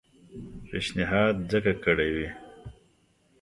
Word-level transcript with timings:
پېشنهاد 0.67 1.35
ځکه 1.51 1.73
کړی 1.83 2.09
وي. 2.15 2.29